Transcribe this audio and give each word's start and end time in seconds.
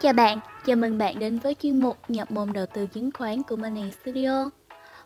Chào 0.00 0.12
bạn, 0.12 0.40
chào 0.66 0.76
mừng 0.76 0.98
bạn 0.98 1.18
đến 1.18 1.38
với 1.38 1.54
chuyên 1.62 1.80
mục 1.80 1.96
nhập 2.08 2.30
môn 2.30 2.52
đầu 2.52 2.66
tư 2.66 2.86
chứng 2.86 3.10
khoán 3.18 3.42
của 3.42 3.56
Money 3.56 3.90
Studio. 4.02 4.50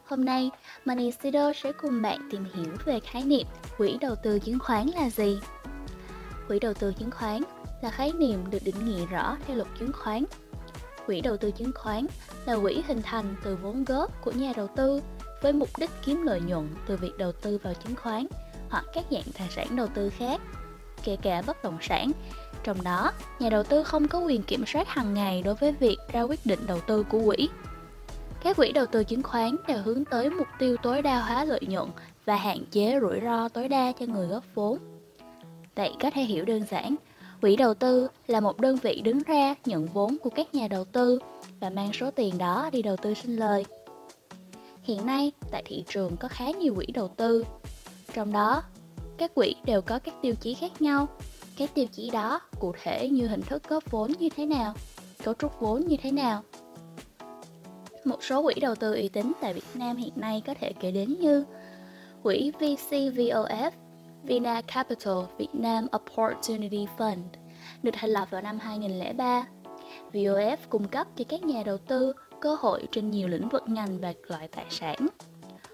Hôm 0.05 0.25
nay, 0.25 0.51
Money 0.85 1.11
Studio 1.11 1.53
sẽ 1.53 1.73
cùng 1.73 2.03
bạn 2.03 2.29
tìm 2.31 2.45
hiểu 2.55 2.73
về 2.85 3.01
khái 3.01 3.23
niệm 3.23 3.47
quỹ 3.79 3.99
đầu 4.01 4.15
tư 4.23 4.39
chứng 4.39 4.59
khoán 4.59 4.87
là 4.87 5.11
gì. 5.11 5.41
Quỹ 6.49 6.59
đầu 6.59 6.75
tư 6.75 6.93
chứng 6.99 7.11
khoán 7.11 7.43
là 7.83 7.91
khái 7.91 8.13
niệm 8.13 8.51
được 8.51 8.59
định 8.65 8.85
nghĩa 8.85 9.07
rõ 9.07 9.37
theo 9.47 9.57
luật 9.57 9.69
chứng 9.79 9.93
khoán. 9.93 10.25
Quỹ 11.07 11.21
đầu 11.21 11.37
tư 11.37 11.51
chứng 11.51 11.73
khoán 11.75 12.07
là 12.47 12.57
quỹ 12.63 12.83
hình 12.87 13.03
thành 13.03 13.35
từ 13.45 13.57
vốn 13.57 13.85
góp 13.85 14.25
của 14.25 14.33
nhà 14.33 14.53
đầu 14.57 14.69
tư 14.77 15.03
với 15.43 15.53
mục 15.53 15.69
đích 15.79 15.91
kiếm 16.05 16.23
lợi 16.23 16.41
nhuận 16.41 16.69
từ 16.87 16.97
việc 16.97 17.13
đầu 17.19 17.33
tư 17.33 17.59
vào 17.63 17.75
chứng 17.75 17.97
khoán 17.97 18.27
hoặc 18.71 18.85
các 18.95 19.05
dạng 19.11 19.33
tài 19.39 19.49
sản 19.51 19.77
đầu 19.77 19.87
tư 19.95 20.11
khác, 20.11 20.41
kể 21.05 21.17
cả 21.23 21.43
bất 21.47 21.63
động 21.63 21.79
sản. 21.81 22.13
Trong 22.65 22.83
đó, 22.85 23.13
nhà 23.39 23.49
đầu 23.49 23.63
tư 23.63 23.83
không 23.83 24.09
có 24.09 24.19
quyền 24.19 24.43
kiểm 24.43 24.65
soát 24.67 24.89
hàng 24.89 25.15
ngày 25.15 25.43
đối 25.43 25.55
với 25.55 25.73
việc 25.73 25.97
ra 26.13 26.23
quyết 26.23 26.47
định 26.47 26.61
đầu 26.67 26.81
tư 26.81 27.03
của 27.09 27.23
quỹ. 27.27 27.49
Các 28.43 28.57
quỹ 28.57 28.73
đầu 28.73 28.87
tư 28.87 29.05
chứng 29.05 29.23
khoán 29.23 29.57
đều 29.67 29.79
hướng 29.83 30.05
tới 30.05 30.31
mục 30.31 30.47
tiêu 30.59 30.77
tối 30.83 31.03
đa 31.03 31.21
hóa 31.21 31.45
lợi 31.45 31.61
nhuận 31.69 31.89
và 32.25 32.37
hạn 32.37 32.65
chế 32.71 32.99
rủi 33.01 33.21
ro 33.21 33.49
tối 33.49 33.69
đa 33.69 33.93
cho 34.01 34.07
người 34.07 34.27
góp 34.27 34.45
vốn. 34.55 34.79
Vậy 35.75 35.93
có 36.03 36.11
thể 36.11 36.23
hiểu 36.23 36.45
đơn 36.45 36.63
giản, 36.71 36.97
quỹ 37.41 37.57
đầu 37.57 37.75
tư 37.75 38.09
là 38.27 38.41
một 38.41 38.61
đơn 38.61 38.77
vị 38.77 39.01
đứng 39.05 39.23
ra 39.23 39.55
nhận 39.65 39.87
vốn 39.87 40.17
của 40.23 40.31
các 40.31 40.55
nhà 40.55 40.69
đầu 40.69 40.85
tư 40.85 41.19
và 41.61 41.71
mang 41.71 41.93
số 41.93 42.11
tiền 42.11 42.39
đó 42.39 42.71
đi 42.73 42.83
đầu 42.83 42.97
tư 42.97 43.15
sinh 43.15 43.37
lời. 43.37 43.65
Hiện 44.83 45.07
nay, 45.07 45.33
tại 45.51 45.63
thị 45.67 45.85
trường 45.89 46.17
có 46.17 46.29
khá 46.29 46.51
nhiều 46.51 46.75
quỹ 46.75 46.87
đầu 46.87 47.09
tư. 47.09 47.45
Trong 48.15 48.33
đó, 48.33 48.63
các 49.19 49.35
quỹ 49.35 49.55
đều 49.65 49.83
có 49.83 49.99
các 49.99 50.15
tiêu 50.23 50.35
chí 50.41 50.55
khác 50.55 50.83
nhau. 50.83 51.09
Các 51.59 51.75
tiêu 51.75 51.87
chí 51.93 52.11
đó 52.11 52.41
cụ 52.61 52.73
thể 52.83 53.09
như 53.09 53.27
hình 53.27 53.43
thức 53.43 53.69
góp 53.69 53.91
vốn 53.91 54.13
như 54.19 54.29
thế 54.37 54.47
nào, 54.47 54.75
cấu 55.25 55.35
trúc 55.35 55.61
vốn 55.61 55.87
như 55.87 55.97
thế 56.03 56.13
nào. 56.13 56.43
Một 58.05 58.23
số 58.23 58.43
quỹ 58.43 58.55
đầu 58.61 58.75
tư 58.75 58.95
uy 58.95 59.09
tín 59.09 59.33
tại 59.41 59.55
Việt 59.55 59.67
Nam 59.75 59.97
hiện 59.97 60.13
nay 60.17 60.43
có 60.47 60.55
thể 60.61 60.73
kể 60.81 60.91
đến 60.91 61.17
như 61.21 61.45
quỹ 62.23 62.53
VCVOF, 62.59 63.71
Vina 64.23 64.61
Capital 64.61 65.17
Việt 65.39 65.49
Nam 65.53 65.87
Opportunity 65.97 66.87
Fund, 66.99 67.23
được 67.83 67.91
thành 67.95 68.11
lập 68.11 68.29
vào 68.31 68.43
năm 68.43 68.59
2003. 68.59 69.47
VOF 70.13 70.57
cung 70.69 70.89
cấp 70.89 71.07
cho 71.17 71.25
các 71.29 71.45
nhà 71.45 71.63
đầu 71.63 71.79
tư 71.79 72.13
cơ 72.41 72.57
hội 72.61 72.89
trên 72.93 73.11
nhiều 73.11 73.29
lĩnh 73.29 73.49
vực 73.49 73.63
ngành 73.67 74.01
và 74.01 74.13
loại 74.27 74.49
tài 74.49 74.67
sản. 74.71 75.09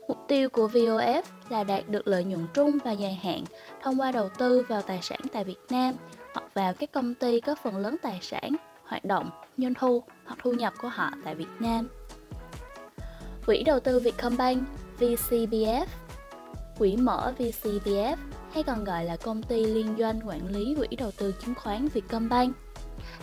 Mục 0.09 0.19
tiêu 0.29 0.49
của 0.49 0.69
VOF 0.69 1.23
là 1.49 1.65
đạt 1.65 1.89
được 1.89 2.09
lợi 2.09 2.25
nhuận 2.25 2.47
trung 2.55 2.79
và 2.85 2.93
dài 2.93 3.15
hạn 3.23 3.45
thông 3.83 4.01
qua 4.01 4.13
đầu 4.13 4.29
tư 4.39 4.67
vào 4.69 4.83
tài 4.83 5.03
sản 5.03 5.21
tại 5.33 5.45
Việt 5.45 5.61
Nam 5.71 5.95
hoặc 6.35 6.55
vào 6.55 6.75
các 6.75 6.93
công 6.93 7.15
ty 7.15 7.41
có 7.41 7.55
phần 7.63 7.77
lớn 7.77 7.97
tài 8.03 8.19
sản, 8.23 8.57
hoạt 8.85 9.05
động, 9.05 9.31
doanh 9.59 9.75
thu 9.75 10.03
hoặc 10.25 10.39
thu 10.43 10.53
nhập 10.53 10.73
của 10.83 10.89
họ 10.89 11.11
tại 11.25 11.35
Việt 11.35 11.51
Nam. 11.59 11.89
Quỹ 13.47 13.63
đầu 13.63 13.81
tư 13.81 14.01
Vietcombank 14.01 14.63
VCBF 15.01 15.87
Quỹ 16.79 16.97
mở 16.97 17.33
VCBF 17.39 18.17
hay 18.53 18.63
còn 18.63 18.85
gọi 18.85 19.05
là 19.05 19.17
công 19.17 19.43
ty 19.43 19.67
liên 19.67 19.95
doanh 19.99 20.21
quản 20.25 20.49
lý 20.49 20.75
quỹ 20.79 20.97
đầu 20.97 21.11
tư 21.11 21.35
chứng 21.41 21.55
khoán 21.55 21.89
Vietcombank 21.89 22.57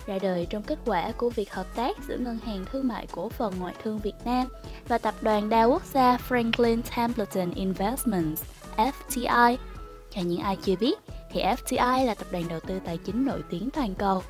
ra 0.06 0.20
đời 0.22 0.48
trong 0.50 0.64
kết 0.64 0.80
quả 0.86 1.12
của 1.18 1.30
việc 1.30 1.54
hợp 1.54 1.76
tác 1.76 1.98
giữa 2.08 2.18
Ngân 2.18 2.38
hàng 2.46 2.66
Thương 2.72 2.88
mại 2.88 3.08
Cổ 3.12 3.30
phần 3.30 3.54
Ngoại 3.60 3.76
thương 3.84 4.00
Việt 4.00 4.16
Nam 4.26 4.48
và 4.88 4.98
Tập 4.98 5.16
đoàn 5.22 5.50
đa 5.50 5.64
quốc 5.64 5.86
gia 5.94 6.18
Franklin 6.30 6.82
Templeton 6.96 7.52
Investments 7.52 8.44
FTI. 8.78 9.58
Cho 10.12 10.22
những 10.22 10.40
ai 10.40 10.58
chưa 10.62 10.76
biết, 10.76 11.00
thì 11.32 11.44
FTI 11.44 12.06
là 12.06 12.16
tập 12.16 12.28
đoàn 12.32 12.44
đầu 12.50 12.60
tư 12.60 12.80
tài 12.86 12.98
chính 12.98 13.26
nổi 13.26 13.44
tiếng 13.50 13.70
toàn 13.70 13.96
cầu. 13.96 14.24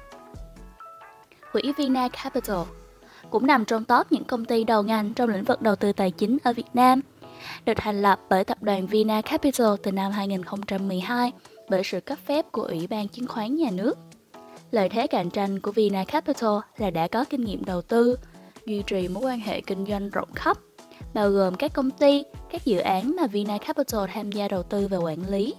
Quỹ 1.51 1.73
Vina 1.77 2.07
Capital 2.07 2.59
cũng 3.29 3.47
nằm 3.47 3.65
trong 3.65 3.85
top 3.85 4.11
những 4.11 4.23
công 4.23 4.45
ty 4.45 4.63
đầu 4.63 4.83
ngành 4.83 5.13
trong 5.13 5.29
lĩnh 5.29 5.43
vực 5.43 5.61
đầu 5.61 5.75
tư 5.75 5.91
tài 5.91 6.11
chính 6.11 6.37
ở 6.43 6.53
Việt 6.53 6.65
Nam. 6.73 7.01
Được 7.65 7.73
thành 7.77 8.01
lập 8.01 8.19
bởi 8.29 8.43
tập 8.43 8.57
đoàn 8.61 8.87
Vina 8.87 9.21
Capital 9.21 9.67
từ 9.83 9.91
năm 9.91 10.11
2012 10.11 11.31
bởi 11.69 11.83
sự 11.83 11.99
cấp 11.99 12.17
phép 12.25 12.51
của 12.51 12.61
Ủy 12.61 12.87
ban 12.87 13.07
Chứng 13.07 13.27
khoán 13.27 13.55
Nhà 13.55 13.69
nước. 13.71 13.97
Lợi 14.71 14.89
thế 14.89 15.07
cạnh 15.07 15.29
tranh 15.29 15.59
của 15.59 15.71
Vina 15.71 16.03
Capital 16.03 16.57
là 16.77 16.89
đã 16.89 17.07
có 17.07 17.25
kinh 17.29 17.45
nghiệm 17.45 17.65
đầu 17.65 17.81
tư, 17.81 18.17
duy 18.65 18.83
trì 18.87 19.07
mối 19.07 19.23
quan 19.23 19.39
hệ 19.39 19.61
kinh 19.61 19.85
doanh 19.85 20.09
rộng 20.09 20.33
khắp, 20.35 20.57
bao 21.13 21.29
gồm 21.29 21.55
các 21.55 21.73
công 21.73 21.91
ty, 21.91 22.23
các 22.51 22.65
dự 22.65 22.77
án 22.77 23.15
mà 23.15 23.27
Vina 23.27 23.57
Capital 23.57 24.01
tham 24.13 24.31
gia 24.31 24.47
đầu 24.47 24.63
tư 24.63 24.87
và 24.87 24.97
quản 24.97 25.29
lý. 25.29 25.53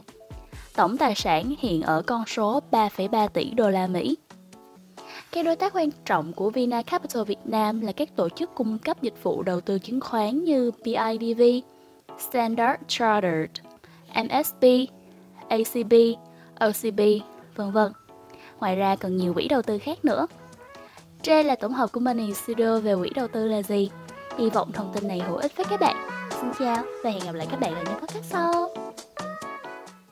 Tổng 0.77 0.97
tài 0.97 1.15
sản 1.15 1.55
hiện 1.59 1.83
ở 1.83 2.03
con 2.06 2.27
số 2.27 2.61
3,3 2.71 3.28
tỷ 3.28 3.50
đô 3.50 3.71
la 3.71 3.87
Mỹ. 3.87 4.17
Các 5.33 5.44
đối 5.44 5.56
tác 5.56 5.77
quan 5.77 5.89
trọng 6.05 6.33
của 6.33 6.50
Vina 6.50 6.83
Capital 6.83 7.23
Việt 7.25 7.39
Nam 7.44 7.81
là 7.81 7.93
các 7.93 8.17
tổ 8.17 8.29
chức 8.29 8.55
cung 8.55 8.79
cấp 8.79 9.03
dịch 9.03 9.23
vụ 9.23 9.43
đầu 9.43 9.61
tư 9.61 9.79
chứng 9.79 10.00
khoán 10.00 10.44
như 10.44 10.71
BIDV, 10.84 11.43
Standard 12.19 12.83
Chartered, 12.89 13.50
MSB, 14.15 14.65
ACB, 15.49 15.93
OCB, 16.61 17.00
vân 17.56 17.73
vân. 17.73 17.93
Ngoài 18.62 18.77
ra 18.77 18.97
còn 18.97 19.17
nhiều 19.17 19.34
quỹ 19.34 19.49
đầu 19.49 19.62
tư 19.62 19.78
khác 19.78 20.05
nữa. 20.05 20.27
Trên 21.23 21.47
là 21.47 21.56
tổng 21.56 21.73
hợp 21.73 21.93
của 21.93 22.00
Money 22.00 22.34
Studio 22.34 22.78
về 22.78 22.95
quỹ 22.97 23.11
đầu 23.15 23.28
tư 23.28 23.49
là 23.49 23.62
gì. 23.62 23.91
Hy 24.39 24.50
vọng 24.50 24.73
thông 24.73 24.93
tin 24.95 25.09
này 25.09 25.21
hữu 25.21 25.37
ích 25.37 25.56
với 25.56 25.67
các 25.71 25.81
bạn. 25.81 26.09
Xin 26.31 26.50
chào 26.59 26.84
và 27.05 27.11
hẹn 27.11 27.23
gặp 27.25 27.34
lại 27.34 27.47
các 27.50 27.61
bạn 27.61 27.75
ở 27.75 27.83
những 27.84 28.00
podcast 28.00 28.25
sau. 28.25 28.81